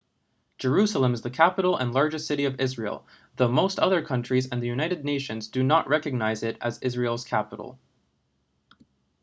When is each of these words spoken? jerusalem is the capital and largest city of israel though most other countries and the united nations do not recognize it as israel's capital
jerusalem 0.57 1.13
is 1.13 1.21
the 1.21 1.29
capital 1.29 1.77
and 1.77 1.93
largest 1.93 2.25
city 2.25 2.43
of 2.45 2.59
israel 2.59 3.05
though 3.35 3.47
most 3.47 3.77
other 3.77 4.01
countries 4.01 4.49
and 4.49 4.59
the 4.59 4.65
united 4.65 5.05
nations 5.05 5.47
do 5.47 5.61
not 5.61 5.87
recognize 5.87 6.41
it 6.41 6.57
as 6.59 6.79
israel's 6.81 7.23
capital 7.23 7.77